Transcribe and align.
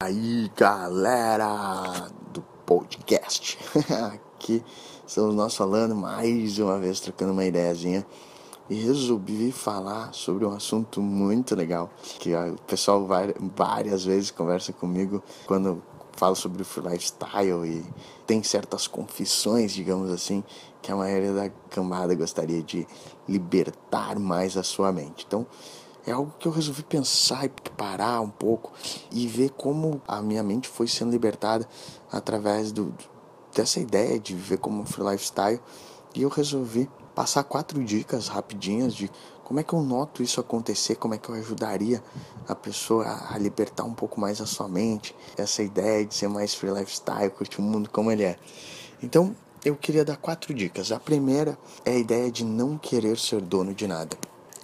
Aí 0.00 0.48
galera 0.56 2.08
do 2.32 2.40
podcast, 2.64 3.58
aqui 4.36 4.64
estamos 5.04 5.34
nós 5.34 5.56
falando 5.56 5.92
mais 5.92 6.60
uma 6.60 6.78
vez, 6.78 7.00
trocando 7.00 7.32
uma 7.32 7.44
ideiazinha 7.44 8.06
e 8.70 8.76
resolvi 8.76 9.50
falar 9.50 10.14
sobre 10.14 10.44
um 10.44 10.52
assunto 10.52 11.02
muito 11.02 11.56
legal 11.56 11.90
que 12.20 12.32
o 12.32 12.54
pessoal 12.64 13.08
várias 13.56 14.04
vezes 14.04 14.30
conversa 14.30 14.72
comigo 14.72 15.20
quando 15.48 15.82
falo 16.12 16.36
sobre 16.36 16.62
o 16.62 16.88
lifestyle 16.88 17.66
e 17.66 17.84
tem 18.24 18.40
certas 18.40 18.86
confissões, 18.86 19.72
digamos 19.72 20.12
assim, 20.12 20.44
que 20.80 20.92
a 20.92 20.96
maioria 20.96 21.32
da 21.32 21.50
cambada 21.70 22.14
gostaria 22.14 22.62
de 22.62 22.86
libertar 23.28 24.16
mais 24.16 24.56
a 24.56 24.62
sua 24.62 24.92
mente. 24.92 25.24
Então, 25.26 25.44
é 26.06 26.12
algo 26.12 26.32
que 26.38 26.46
eu 26.46 26.52
resolvi 26.52 26.82
pensar 26.82 27.44
e 27.44 27.48
parar 27.76 28.20
um 28.20 28.30
pouco 28.30 28.72
e 29.10 29.26
ver 29.26 29.50
como 29.50 30.00
a 30.06 30.22
minha 30.22 30.42
mente 30.42 30.68
foi 30.68 30.88
sendo 30.88 31.10
libertada 31.10 31.68
através 32.10 32.72
do, 32.72 32.94
dessa 33.54 33.80
ideia 33.80 34.18
de 34.18 34.34
viver 34.34 34.58
como 34.58 34.84
free 34.84 35.04
lifestyle. 35.04 35.60
E 36.14 36.22
eu 36.22 36.28
resolvi 36.28 36.88
passar 37.14 37.44
quatro 37.44 37.82
dicas 37.84 38.28
rapidinhas 38.28 38.94
de 38.94 39.10
como 39.44 39.60
é 39.60 39.62
que 39.62 39.72
eu 39.72 39.82
noto 39.82 40.22
isso 40.22 40.40
acontecer, 40.40 40.96
como 40.96 41.14
é 41.14 41.18
que 41.18 41.28
eu 41.28 41.34
ajudaria 41.34 42.02
a 42.46 42.54
pessoa 42.54 43.06
a 43.30 43.38
libertar 43.38 43.84
um 43.84 43.94
pouco 43.94 44.20
mais 44.20 44.40
a 44.40 44.46
sua 44.46 44.68
mente, 44.68 45.16
essa 45.36 45.62
ideia 45.62 46.04
de 46.04 46.14
ser 46.14 46.28
mais 46.28 46.54
free 46.54 46.70
lifestyle, 46.70 47.30
curtir 47.30 47.60
o 47.60 47.64
mundo 47.64 47.88
como 47.90 48.12
ele 48.12 48.24
é. 48.24 48.38
Então, 49.02 49.34
eu 49.64 49.74
queria 49.74 50.04
dar 50.04 50.16
quatro 50.16 50.52
dicas. 50.54 50.92
A 50.92 51.00
primeira 51.00 51.58
é 51.84 51.92
a 51.92 51.98
ideia 51.98 52.30
de 52.30 52.44
não 52.44 52.76
querer 52.76 53.18
ser 53.18 53.40
dono 53.40 53.74
de 53.74 53.86
nada. 53.86 54.16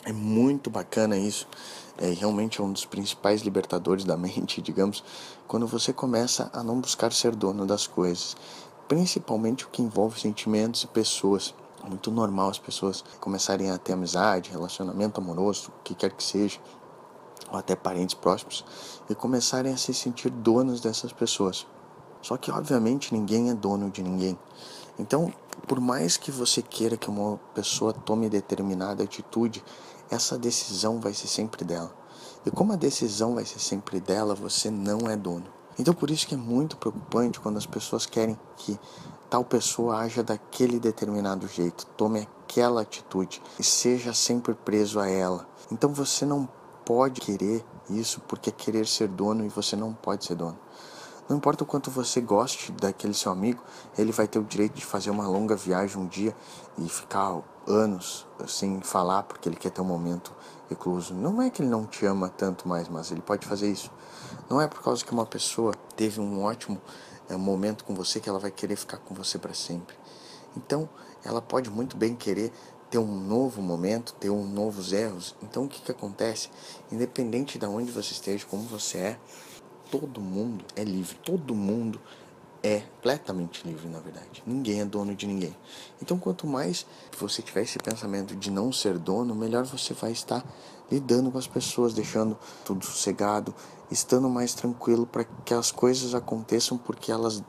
É 0.07 0.13
muito 0.13 0.69
bacana 0.69 1.17
isso. 1.17 1.49
É 1.97 2.11
realmente 2.11 2.61
é 2.61 2.65
um 2.65 2.73
dos 2.73 2.85
principais 2.85 3.41
libertadores 3.41 4.05
da 4.05 4.17
mente, 4.19 4.61
digamos, 4.61 5.03
quando 5.49 5.67
você 5.67 5.95
começa 5.95 6.51
a 6.53 6.63
não 6.63 6.79
buscar 6.79 7.11
ser 7.13 7.35
dono 7.35 7.65
das 7.65 7.87
coisas, 7.87 8.37
principalmente 8.87 9.65
o 9.65 9.69
que 9.69 9.81
envolve 9.81 10.21
sentimentos 10.21 10.83
e 10.83 10.87
pessoas. 10.89 11.55
É 11.83 11.89
muito 11.89 12.11
normal 12.11 12.51
as 12.51 12.59
pessoas 12.59 13.03
começarem 13.19 13.71
a 13.71 13.79
ter 13.79 13.95
amizade, 13.95 14.51
relacionamento 14.51 15.21
amoroso, 15.21 15.71
o 15.71 15.83
que 15.83 15.95
quer 15.95 16.11
que 16.11 16.23
seja, 16.23 16.59
ou 17.51 17.59
até 17.59 17.75
parentes 17.75 18.15
próximos, 18.15 18.65
e 19.09 19.15
começarem 19.15 19.73
a 19.73 19.77
se 19.77 19.95
sentir 19.95 20.29
donos 20.29 20.81
dessas 20.81 21.13
pessoas. 21.13 21.67
Só 22.21 22.37
que, 22.37 22.51
obviamente, 22.51 23.15
ninguém 23.15 23.51
é 23.51 23.55
dono 23.55 23.91
de 23.91 24.03
ninguém. 24.03 24.39
Então, 24.99 25.33
por 25.67 25.81
mais 25.81 26.17
que 26.17 26.31
você 26.31 26.63
queira 26.63 26.97
que 26.97 27.11
uma 27.11 27.39
pessoa 27.55 27.93
tome 27.93 28.29
determinada 28.29 29.03
atitude, 29.03 29.63
essa 30.11 30.39
decisão 30.39 31.01
vai 31.01 31.15
ser 31.15 31.29
sempre 31.29 31.65
dela. 31.65 31.95
E 32.47 32.51
como 32.51 32.73
a 32.73 32.77
decisão 32.77 33.35
vai 33.35 33.45
ser 33.45 33.59
sempre 33.59 34.01
dela, 34.01 34.35
você 34.35 34.71
não 34.71 35.09
é 35.09 35.17
dono. 35.17 35.47
Então 35.79 35.95
por 35.95 36.11
isso 36.11 36.27
que 36.27 36.35
é 36.35 36.39
muito 36.39 36.77
preocupante 36.77 37.41
quando 37.41 37.57
as 37.57 37.67
pessoas 37.67 38.07
querem 38.07 38.39
que 38.57 38.79
tal 39.29 39.45
pessoa 39.45 39.99
haja 39.99 40.23
daquele 40.23 40.79
determinado 40.79 41.49
jeito, 41.49 41.87
tome 41.97 42.29
aquela 42.45 42.83
atitude 42.83 43.43
e 43.59 43.65
seja 43.65 44.15
sempre 44.15 44.55
preso 44.55 45.01
a 45.01 45.09
ela. 45.09 45.49
Então 45.73 45.93
você 45.93 46.25
não 46.25 46.49
pode 46.85 47.21
querer 47.21 47.65
isso 47.91 48.21
porque 48.21 48.51
é 48.51 48.53
querer 48.53 48.87
ser 48.87 49.09
dono 49.09 49.45
e 49.45 49.49
você 49.49 49.75
não 49.75 49.93
pode 49.93 50.25
ser 50.25 50.37
dono. 50.37 50.59
Não 51.29 51.39
importa 51.39 51.65
o 51.65 51.67
quanto 51.67 51.91
você 51.91 52.21
goste 52.21 52.71
daquele 52.73 53.15
seu 53.15 53.33
amigo, 53.33 53.63
ele 53.97 54.13
vai 54.13 54.29
ter 54.29 54.39
o 54.39 54.45
direito 54.45 54.75
de 54.75 54.85
fazer 54.85 55.11
uma 55.11 55.27
longa 55.27 55.57
viagem 55.57 55.97
um 55.97 56.07
dia 56.07 56.37
e 56.77 56.87
ficar 56.89 57.43
anos 57.67 58.27
sem 58.47 58.81
falar 58.81 59.23
porque 59.25 59.49
ele 59.49 59.57
quer 59.57 59.71
ter 59.71 59.81
um 59.81 59.85
momento 59.85 60.33
recluso. 60.69 61.15
Não 61.15 61.41
é 61.41 61.51
que 61.51 61.63
ele 61.63 61.69
não 61.69 61.87
te 61.87 62.05
ama 62.07 62.29
tanto 62.29 62.69
mais, 62.69 62.89
mas 62.89 63.11
ele 63.11 63.21
pode 63.21 63.47
fazer 63.47 63.71
isso. 63.71 63.91
Não 64.49 64.61
é 64.61 64.67
por 64.67 64.83
causa 64.83 65.05
que 65.05 65.13
uma 65.13 65.27
pessoa 65.27 65.73
teve 65.97 66.21
um 66.21 66.43
ótimo 66.43 66.81
é, 67.29 67.37
momento 67.37 67.85
com 67.85 67.95
você 67.95 68.21
que 68.21 68.29
ela 68.29 68.39
vai 68.39 68.51
querer 68.51 68.77
ficar 68.77 68.99
com 68.99 69.15
você 69.15 69.39
para 69.39 69.55
sempre. 69.55 69.97
Então, 70.57 70.89
ela 71.25 71.41
pode 71.41 71.71
muito 71.71 71.97
bem 71.97 72.15
querer 72.15 72.53
ter 72.91 72.99
um 72.99 73.21
novo 73.21 73.61
momento, 73.61 74.15
ter 74.15 74.31
um 74.31 74.45
novos 74.45 74.93
erros. 74.93 75.35
Então, 75.43 75.65
o 75.65 75.69
que, 75.69 75.81
que 75.81 75.91
acontece? 75.91 76.49
Independente 76.93 77.59
de 77.59 77.67
onde 77.67 77.91
você 77.91 78.13
esteja, 78.13 78.47
como 78.47 78.63
você 78.63 78.99
é, 78.99 79.19
todo 79.91 80.21
mundo 80.21 80.65
é 80.77 80.85
livre, 80.85 81.17
todo 81.25 81.55
mundo 81.55 82.01
é 82.65 82.81
completamente 83.05 83.67
livre, 83.67 83.87
na 83.87 84.01
verdade. 84.01 84.43
Ninguém 84.47 84.81
é 84.81 84.85
dono 84.87 85.15
de 85.15 85.27
ninguém. 85.27 85.55
Então, 86.01 86.19
quanto 86.19 86.47
mais 86.47 86.87
você 87.19 87.43
tiver 87.43 87.61
esse 87.61 87.79
pensamento 87.79 88.35
de 88.35 88.51
não 88.51 88.73
ser 88.73 88.99
dono, 88.99 89.35
melhor 89.35 89.67
você 89.67 89.93
vai 89.93 90.13
estar 90.13 90.43
lidando 90.91 91.31
com 91.31 91.37
as 91.37 91.47
pessoas, 91.47 91.93
deixando 91.93 92.39
tudo 92.65 92.87
sossegado, 92.87 93.55
estando 93.91 94.31
mais 94.31 94.55
tranquilo 94.55 95.05
para 95.05 95.25
que 95.25 95.53
as 95.53 95.71
coisas 95.71 96.15
aconteçam 96.15 96.79
porque 96.79 97.13
elas 97.13 97.43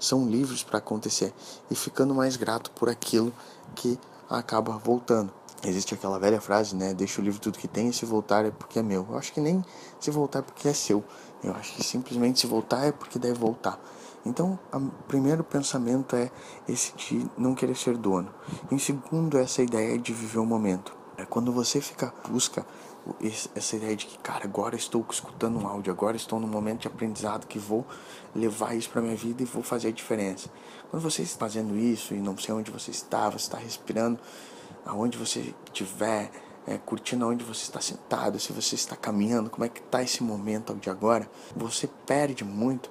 são 0.00 0.26
livres 0.26 0.62
para 0.62 0.78
acontecer 0.78 1.34
e 1.70 1.74
ficando 1.74 2.14
mais 2.14 2.36
grato 2.36 2.70
por 2.70 2.88
aquilo 2.88 3.30
que 3.74 3.98
acaba 4.30 4.78
voltando. 4.78 5.32
Existe 5.64 5.94
aquela 5.94 6.18
velha 6.18 6.40
frase, 6.40 6.74
né? 6.74 6.92
Deixa 6.92 7.20
o 7.20 7.24
livro 7.24 7.40
tudo 7.40 7.58
que 7.58 7.68
tem 7.68 7.88
e 7.88 7.92
se 7.92 8.04
voltar 8.04 8.44
é 8.44 8.50
porque 8.50 8.78
é 8.78 8.82
meu. 8.82 9.06
Eu 9.08 9.16
acho 9.18 9.32
que 9.32 9.40
nem 9.40 9.62
se 10.00 10.10
voltar 10.10 10.40
é 10.40 10.42
porque 10.42 10.66
é 10.66 10.72
seu. 10.72 11.04
Eu 11.42 11.54
acho 11.54 11.74
que 11.74 11.82
simplesmente 11.82 12.40
se 12.40 12.46
voltar 12.46 12.86
é 12.86 12.92
porque 12.92 13.18
deve 13.18 13.38
voltar. 13.38 13.78
Então, 14.24 14.58
o 14.72 14.80
primeiro 15.08 15.42
pensamento 15.42 16.14
é 16.14 16.30
esse 16.68 16.92
de 16.96 17.26
não 17.36 17.54
querer 17.54 17.76
ser 17.76 17.96
dono. 17.96 18.32
Em 18.70 18.78
segundo, 18.78 19.36
essa 19.36 19.62
ideia 19.62 19.98
de 19.98 20.12
viver 20.12 20.38
o 20.38 20.46
momento. 20.46 20.94
É 21.16 21.24
quando 21.24 21.52
você 21.52 21.80
fica 21.80 22.12
busca 22.28 22.64
essa 23.54 23.76
ideia 23.76 23.96
de 23.96 24.06
que, 24.06 24.18
cara, 24.18 24.44
agora 24.44 24.76
estou 24.76 25.04
escutando 25.10 25.58
um 25.58 25.66
áudio, 25.66 25.92
agora 25.92 26.16
estou 26.16 26.38
num 26.38 26.46
momento 26.46 26.82
de 26.82 26.86
aprendizado 26.86 27.46
que 27.46 27.58
vou 27.58 27.84
levar 28.34 28.76
isso 28.76 28.88
para 28.90 29.02
minha 29.02 29.16
vida 29.16 29.42
e 29.42 29.44
vou 29.44 29.62
fazer 29.62 29.88
a 29.88 29.92
diferença. 29.92 30.48
Quando 30.90 31.02
você 31.02 31.22
está 31.22 31.38
fazendo 31.38 31.76
isso 31.76 32.14
e 32.14 32.20
não 32.20 32.38
sei 32.38 32.54
onde 32.54 32.70
você 32.70 32.92
está, 32.92 33.28
você 33.28 33.38
está 33.38 33.58
respirando 33.58 34.20
aonde 34.86 35.18
você 35.18 35.54
estiver, 35.66 36.30
é, 36.66 36.78
curtindo 36.78 37.24
aonde 37.24 37.44
você 37.44 37.62
está 37.62 37.80
sentado, 37.80 38.38
se 38.38 38.52
você 38.52 38.74
está 38.74 38.96
caminhando, 38.96 39.50
como 39.50 39.64
é 39.64 39.68
que 39.68 39.80
está 39.80 40.02
esse 40.02 40.22
momento 40.22 40.74
de 40.74 40.90
agora, 40.90 41.30
você 41.54 41.86
perde 42.06 42.44
muito 42.44 42.90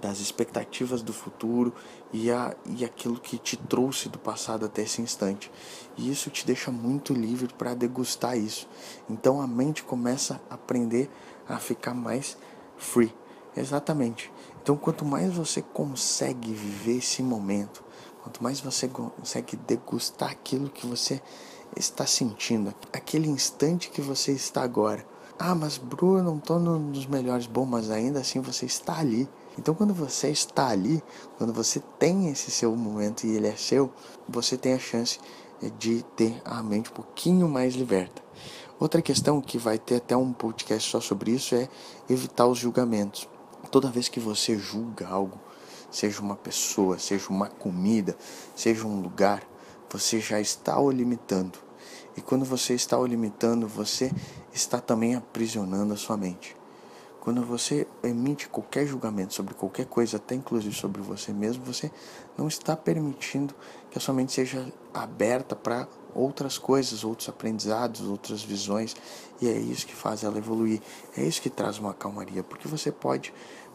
das 0.00 0.20
expectativas 0.20 1.02
do 1.02 1.12
futuro 1.12 1.74
e, 2.12 2.30
a, 2.30 2.56
e 2.64 2.84
aquilo 2.84 3.20
que 3.20 3.36
te 3.36 3.56
trouxe 3.56 4.08
do 4.08 4.18
passado 4.18 4.64
até 4.64 4.82
esse 4.82 5.02
instante. 5.02 5.52
E 5.96 6.10
isso 6.10 6.30
te 6.30 6.46
deixa 6.46 6.70
muito 6.70 7.12
livre 7.12 7.52
para 7.52 7.74
degustar 7.74 8.38
isso. 8.38 8.66
Então 9.08 9.40
a 9.40 9.46
mente 9.46 9.82
começa 9.82 10.40
a 10.48 10.54
aprender 10.54 11.10
a 11.46 11.58
ficar 11.58 11.92
mais 11.92 12.38
free. 12.78 13.14
Exatamente. 13.54 14.32
Então 14.62 14.78
quanto 14.78 15.04
mais 15.04 15.34
você 15.34 15.60
consegue 15.60 16.54
viver 16.54 16.96
esse 16.96 17.22
momento, 17.22 17.84
Quanto 18.22 18.42
mais 18.42 18.60
você 18.60 18.86
consegue 18.86 19.56
degustar 19.56 20.30
aquilo 20.30 20.70
que 20.70 20.86
você 20.86 21.20
está 21.76 22.06
sentindo, 22.06 22.74
aquele 22.92 23.28
instante 23.28 23.90
que 23.90 24.00
você 24.00 24.32
está 24.32 24.62
agora. 24.62 25.06
Ah, 25.38 25.54
mas 25.54 25.76
Bruno, 25.78 26.22
não 26.22 26.36
estou 26.36 26.58
nos 26.58 27.06
melhores. 27.06 27.46
Bom, 27.46 27.64
mas 27.64 27.90
ainda 27.90 28.20
assim 28.20 28.40
você 28.40 28.66
está 28.66 28.98
ali. 28.98 29.28
Então, 29.58 29.74
quando 29.74 29.92
você 29.92 30.28
está 30.28 30.68
ali, 30.68 31.02
quando 31.36 31.52
você 31.52 31.80
tem 31.98 32.28
esse 32.30 32.50
seu 32.50 32.74
momento 32.76 33.26
e 33.26 33.36
ele 33.36 33.48
é 33.48 33.56
seu, 33.56 33.92
você 34.28 34.56
tem 34.56 34.72
a 34.72 34.78
chance 34.78 35.18
de 35.78 36.02
ter 36.16 36.40
a 36.44 36.62
mente 36.62 36.90
um 36.90 36.94
pouquinho 36.94 37.48
mais 37.48 37.74
liberta. 37.74 38.22
Outra 38.78 39.02
questão 39.02 39.40
que 39.40 39.58
vai 39.58 39.78
ter 39.78 39.96
até 39.96 40.16
um 40.16 40.32
podcast 40.32 40.90
só 40.90 41.00
sobre 41.00 41.32
isso 41.32 41.54
é 41.54 41.68
evitar 42.08 42.46
os 42.46 42.58
julgamentos. 42.58 43.28
Toda 43.70 43.90
vez 43.90 44.08
que 44.08 44.18
você 44.18 44.58
julga 44.58 45.06
algo, 45.06 45.38
seja 45.90 46.20
uma 46.20 46.36
pessoa, 46.36 46.98
seja 46.98 47.28
uma 47.28 47.48
comida, 47.48 48.16
seja 48.56 48.86
um 48.86 49.00
lugar, 49.00 49.42
você 49.92 50.20
já 50.20 50.40
está 50.40 50.78
o 50.80 50.90
limitando. 50.90 51.58
E 52.16 52.22
quando 52.22 52.44
você 52.44 52.74
está 52.74 52.98
o 52.98 53.04
limitando, 53.04 53.68
você 53.68 54.10
está 54.52 54.80
também 54.80 55.14
aprisionando 55.14 55.92
a 55.92 55.96
sua 55.96 56.16
mente. 56.16 56.56
Quando 57.20 57.44
você 57.44 57.86
emite 58.02 58.48
qualquer 58.48 58.86
julgamento 58.86 59.32
sobre 59.32 59.54
qualquer 59.54 59.86
coisa, 59.86 60.16
até 60.16 60.34
inclusive 60.34 60.74
sobre 60.74 61.00
você 61.00 61.32
mesmo, 61.32 61.64
você 61.64 61.90
não 62.36 62.48
está 62.48 62.74
permitindo 62.76 63.54
que 63.90 63.98
a 63.98 64.00
sua 64.00 64.12
mente 64.12 64.32
seja 64.32 64.72
aberta 64.92 65.54
para 65.54 65.86
outras 66.14 66.58
coisas, 66.58 67.04
outros 67.04 67.28
aprendizados, 67.28 68.08
outras 68.08 68.42
visões, 68.42 68.96
e 69.40 69.48
é 69.48 69.56
isso 69.56 69.86
que 69.86 69.94
faz 69.94 70.24
ela 70.24 70.36
evoluir. 70.36 70.80
É 71.16 71.22
isso 71.22 71.40
que 71.40 71.48
traz 71.48 71.78
uma 71.78 71.94
calmaria, 71.94 72.42
porque 72.42 72.66
você 72.66 72.90
pode 72.90 73.32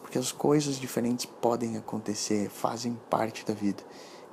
porque 0.08 0.18
as 0.18 0.32
coisas 0.32 0.76
diferentes 0.76 1.26
podem 1.26 1.76
acontecer, 1.76 2.48
fazem 2.48 2.98
parte 3.10 3.44
da 3.44 3.52
vida. 3.52 3.82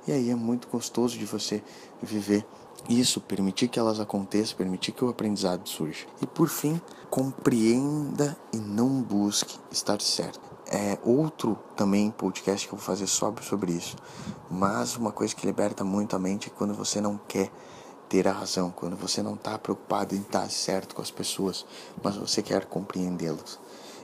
E 0.06 0.12
aí 0.12 0.30
é 0.30 0.34
muito 0.34 0.68
gostoso 0.68 1.18
de 1.18 1.24
você 1.24 1.62
viver 2.02 2.46
isso, 2.88 3.20
permitir 3.20 3.68
que 3.68 3.78
elas 3.78 3.98
aconteçam, 3.98 4.56
permitir 4.56 4.92
que 4.92 5.04
o 5.04 5.08
aprendizado 5.08 5.68
surja. 5.68 6.06
E 6.22 6.26
por 6.26 6.48
fim, 6.48 6.80
compreenda 7.10 8.36
e 8.52 8.58
não 8.58 9.02
busque 9.02 9.58
estar 9.70 10.00
certo. 10.00 10.40
É 10.68 10.98
outro 11.04 11.58
também 11.76 12.10
podcast 12.10 12.66
que 12.66 12.74
eu 12.74 12.78
vou 12.78 12.84
fazer 12.84 13.06
sobre, 13.06 13.44
sobre 13.44 13.72
isso. 13.72 13.96
Mas 14.50 14.96
uma 14.96 15.12
coisa 15.12 15.34
que 15.34 15.46
liberta 15.46 15.84
muito 15.84 16.14
a 16.14 16.18
mente 16.18 16.48
é 16.48 16.50
quando 16.50 16.74
você 16.74 17.00
não 17.00 17.18
quer 17.28 17.50
ter 18.08 18.28
a 18.28 18.32
razão, 18.32 18.70
quando 18.70 18.96
você 18.96 19.22
não 19.22 19.34
está 19.34 19.58
preocupado 19.58 20.14
em 20.14 20.20
estar 20.20 20.48
certo 20.50 20.94
com 20.94 21.02
as 21.02 21.10
pessoas, 21.10 21.66
mas 22.02 22.16
você 22.16 22.42
quer 22.42 22.66
compreendê-las. 22.66 23.58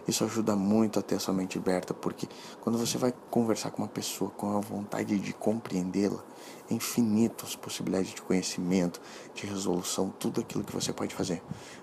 Isso 0.06 0.24
ajuda 0.24 0.56
muito 0.56 0.98
a 0.98 1.02
ter 1.02 1.16
a 1.16 1.20
sua 1.20 1.32
mente 1.32 1.58
aberta, 1.58 1.94
porque 1.94 2.28
quando 2.60 2.78
você 2.78 2.98
vai 2.98 3.12
conversar 3.30 3.70
com 3.70 3.82
uma 3.82 3.88
pessoa 3.88 4.30
com 4.30 4.56
a 4.56 4.60
vontade 4.60 5.18
de 5.18 5.32
compreendê-la, 5.32 6.22
é 6.70 6.74
infinito 6.74 7.44
as 7.44 7.54
possibilidades 7.54 8.14
de 8.14 8.22
conhecimento, 8.22 9.00
de 9.34 9.46
resolução, 9.46 10.12
tudo 10.18 10.40
aquilo 10.40 10.64
que 10.64 10.72
você 10.72 10.92
pode 10.92 11.14
fazer. 11.14 11.42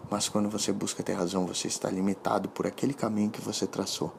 Mas 0.10 0.28
quando 0.28 0.50
você 0.50 0.72
busca 0.72 1.02
ter 1.02 1.14
razão, 1.14 1.46
você 1.46 1.68
está 1.68 1.90
limitado 1.90 2.50
por 2.50 2.68
aquele 2.68 2.94
caminho 2.94 3.30
que 3.30 3.42
você 3.42 3.66
traçou. 3.66 4.14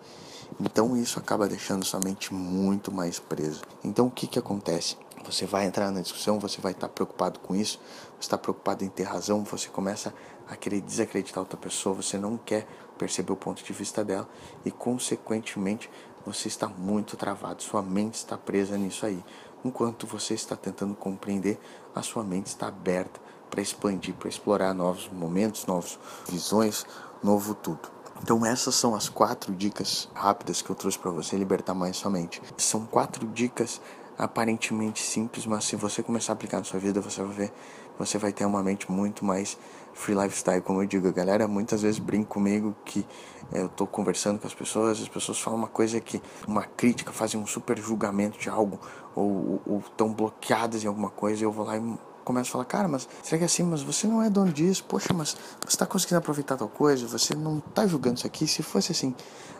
Então 0.58 0.96
isso 0.96 1.18
acaba 1.18 1.46
deixando 1.46 1.84
sua 1.84 2.00
mente 2.02 2.32
muito 2.34 2.90
mais 2.90 3.18
presa. 3.18 3.60
Então 3.84 4.06
o 4.06 4.10
que, 4.10 4.26
que 4.26 4.38
acontece? 4.38 4.96
Você 5.24 5.44
vai 5.44 5.66
entrar 5.66 5.90
na 5.90 6.00
discussão, 6.00 6.38
você 6.38 6.60
vai 6.60 6.72
estar 6.72 6.88
preocupado 6.88 7.38
com 7.40 7.54
isso, 7.54 7.78
você 8.12 8.20
está 8.20 8.38
preocupado 8.38 8.84
em 8.84 8.88
ter 8.88 9.02
razão, 9.02 9.44
você 9.44 9.68
começa 9.68 10.14
a 10.50 10.56
querer 10.56 10.80
desacreditar 10.80 11.40
outra 11.40 11.56
pessoa, 11.56 11.94
você 11.94 12.18
não 12.18 12.36
quer 12.36 12.66
perceber 12.98 13.32
o 13.32 13.36
ponto 13.36 13.62
de 13.62 13.72
vista 13.72 14.04
dela 14.04 14.28
e, 14.64 14.70
consequentemente, 14.70 15.88
você 16.26 16.48
está 16.48 16.68
muito 16.68 17.16
travado, 17.16 17.62
sua 17.62 17.80
mente 17.80 18.14
está 18.14 18.36
presa 18.36 18.76
nisso 18.76 19.06
aí. 19.06 19.24
Enquanto 19.64 20.06
você 20.06 20.34
está 20.34 20.56
tentando 20.56 20.94
compreender, 20.94 21.58
a 21.94 22.02
sua 22.02 22.24
mente 22.24 22.46
está 22.46 22.66
aberta 22.66 23.20
para 23.48 23.60
expandir, 23.60 24.14
para 24.14 24.28
explorar 24.28 24.74
novos 24.74 25.08
momentos, 25.08 25.66
novas 25.66 25.98
visões, 26.28 26.84
novo 27.22 27.54
tudo. 27.54 27.88
Então 28.22 28.44
essas 28.44 28.74
são 28.74 28.94
as 28.94 29.08
quatro 29.08 29.54
dicas 29.54 30.08
rápidas 30.12 30.60
que 30.60 30.68
eu 30.68 30.76
trouxe 30.76 30.98
para 30.98 31.10
você 31.10 31.36
libertar 31.36 31.74
mais 31.74 31.96
sua 31.96 32.10
mente. 32.10 32.42
São 32.56 32.84
quatro 32.86 33.26
dicas 33.28 33.80
aparentemente 34.20 35.02
simples, 35.02 35.46
mas 35.46 35.64
se 35.64 35.76
você 35.76 36.02
começar 36.02 36.32
a 36.32 36.34
aplicar 36.34 36.58
na 36.58 36.64
sua 36.64 36.78
vida, 36.78 37.00
você 37.00 37.22
vai 37.22 37.34
ver, 37.34 37.52
você 37.98 38.18
vai 38.18 38.32
ter 38.32 38.44
uma 38.44 38.62
mente 38.62 38.90
muito 38.90 39.24
mais 39.24 39.56
free 39.94 40.14
lifestyle, 40.14 40.60
como 40.60 40.82
eu 40.82 40.86
digo. 40.86 41.08
A 41.08 41.12
galera 41.12 41.48
muitas 41.48 41.80
vezes 41.82 41.98
brinca 41.98 42.28
comigo 42.28 42.76
que 42.84 43.06
eu 43.52 43.68
tô 43.68 43.86
conversando 43.86 44.38
com 44.38 44.46
as 44.46 44.54
pessoas, 44.54 45.00
as 45.00 45.08
pessoas 45.08 45.40
falam 45.40 45.58
uma 45.58 45.68
coisa 45.68 45.98
que, 46.00 46.20
uma 46.46 46.62
crítica, 46.62 47.12
fazem 47.12 47.40
um 47.40 47.46
super 47.46 47.78
julgamento 47.78 48.38
de 48.38 48.50
algo, 48.50 48.78
ou 49.14 49.82
estão 49.86 50.12
bloqueadas 50.12 50.84
em 50.84 50.86
alguma 50.86 51.10
coisa, 51.10 51.42
e 51.42 51.44
eu 51.44 51.50
vou 51.50 51.64
lá 51.64 51.76
e 51.76 51.98
começo 52.24 52.50
a 52.50 52.52
falar, 52.52 52.64
cara, 52.64 52.88
mas 52.88 53.08
será 53.22 53.38
que 53.38 53.44
é 53.44 53.46
assim? 53.46 53.62
Mas 53.62 53.82
você 53.82 54.06
não 54.06 54.22
é 54.22 54.30
dono 54.30 54.52
disso, 54.52 54.84
poxa, 54.84 55.12
mas 55.12 55.36
você 55.60 55.68
está 55.68 55.86
conseguindo 55.86 56.18
aproveitar 56.18 56.56
tal 56.56 56.68
coisa, 56.68 57.06
você 57.06 57.34
não 57.34 57.58
está 57.58 57.86
julgando 57.86 58.16
isso 58.16 58.26
aqui. 58.26 58.46
Se 58.46 58.62
fosse 58.62 58.92
assim, 58.92 59.14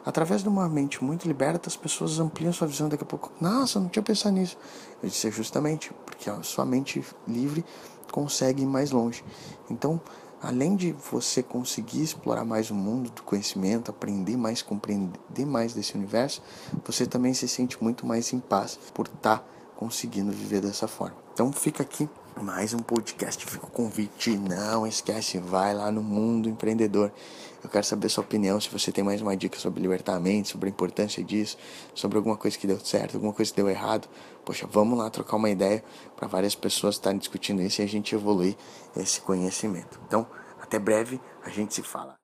através 0.04 0.42
de 0.42 0.48
uma 0.48 0.68
mente 0.68 1.02
muito 1.02 1.26
liberta, 1.26 1.68
as 1.68 1.76
pessoas 1.76 2.18
ampliam 2.18 2.52
sua 2.52 2.66
visão 2.66 2.88
daqui 2.88 3.02
a 3.02 3.06
pouco. 3.06 3.32
Nossa, 3.40 3.78
eu 3.78 3.82
não 3.82 3.88
tinha 3.88 4.02
pensado 4.02 4.34
nisso. 4.34 4.56
Eu 5.02 5.08
disse 5.08 5.28
é 5.28 5.30
justamente 5.30 5.92
porque 6.04 6.28
a 6.28 6.42
sua 6.42 6.64
mente 6.64 7.04
livre 7.26 7.64
consegue 8.10 8.62
ir 8.62 8.66
mais 8.66 8.90
longe. 8.90 9.24
Então, 9.68 10.00
além 10.42 10.74
de 10.74 10.92
você 10.92 11.42
conseguir 11.42 12.02
explorar 12.02 12.44
mais 12.44 12.70
o 12.70 12.74
mundo 12.74 13.10
do 13.10 13.22
conhecimento, 13.22 13.90
aprender 13.90 14.36
mais, 14.36 14.62
compreender 14.62 15.46
mais 15.46 15.74
desse 15.74 15.94
universo, 15.94 16.42
você 16.84 17.06
também 17.06 17.34
se 17.34 17.46
sente 17.46 17.82
muito 17.82 18.06
mais 18.06 18.32
em 18.32 18.40
paz 18.40 18.78
por 18.94 19.06
estar 19.06 19.38
tá 19.38 19.44
conseguindo 19.76 20.30
viver 20.32 20.60
dessa 20.60 20.88
forma. 20.88 21.16
Então 21.32 21.52
fica 21.52 21.82
aqui 21.82 22.08
mais 22.42 22.72
um 22.72 22.78
podcast. 22.78 23.44
Fica 23.44 23.66
o 23.66 23.70
convite. 23.70 24.36
Não 24.36 24.86
esquece, 24.86 25.38
vai 25.38 25.74
lá 25.74 25.90
no 25.90 26.02
mundo 26.02 26.48
empreendedor. 26.48 27.12
Eu 27.62 27.68
quero 27.68 27.84
saber 27.84 28.08
sua 28.08 28.24
opinião. 28.24 28.60
Se 28.60 28.68
você 28.70 28.90
tem 28.90 29.04
mais 29.04 29.20
uma 29.20 29.36
dica 29.36 29.58
sobre 29.58 29.80
libertamento, 29.80 30.48
sobre 30.48 30.68
a 30.68 30.72
importância 30.72 31.22
disso, 31.22 31.56
sobre 31.94 32.16
alguma 32.16 32.36
coisa 32.36 32.58
que 32.58 32.66
deu 32.66 32.78
certo, 32.80 33.14
alguma 33.16 33.32
coisa 33.32 33.50
que 33.50 33.56
deu 33.56 33.68
errado. 33.68 34.08
Poxa, 34.44 34.66
vamos 34.70 34.98
lá 34.98 35.10
trocar 35.10 35.36
uma 35.36 35.50
ideia 35.50 35.84
para 36.16 36.26
várias 36.26 36.54
pessoas 36.54 36.94
estarem 36.94 37.18
discutindo 37.18 37.60
isso 37.62 37.82
e 37.82 37.84
a 37.84 37.88
gente 37.88 38.14
evoluir 38.14 38.56
esse 38.96 39.20
conhecimento. 39.20 40.00
Então, 40.06 40.26
até 40.60 40.78
breve, 40.78 41.20
a 41.44 41.50
gente 41.50 41.74
se 41.74 41.82
fala. 41.82 42.19